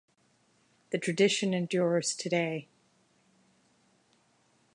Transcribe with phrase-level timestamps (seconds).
[0.89, 2.67] The tradition endures today.